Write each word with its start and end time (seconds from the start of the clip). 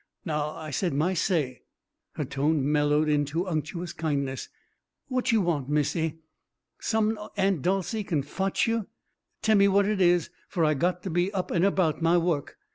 Now 0.25 0.55
I 0.55 0.71
said 0.71 0.95
my 0.95 1.13
say" 1.13 1.61
her 2.13 2.25
tone 2.25 2.71
mellowed 2.71 3.07
into 3.07 3.47
unctuous 3.47 3.93
kindness 3.93 4.49
"what 5.09 5.31
you 5.31 5.41
want, 5.41 5.69
Missy? 5.69 6.17
Som'n 6.81 7.17
Aun' 7.37 7.61
Dolcey 7.61 8.03
c'n 8.03 8.23
fotch 8.23 8.65
you? 8.65 8.87
Temme 9.43 9.71
what 9.71 9.85
it 9.85 10.01
is, 10.01 10.31
f'r 10.51 10.65
I 10.65 10.73
got 10.73 11.03
to 11.03 11.11
be 11.11 11.31
up 11.33 11.51
an' 11.51 11.63
erbout 11.63 12.01
my 12.01 12.17
wuk. 12.17 12.57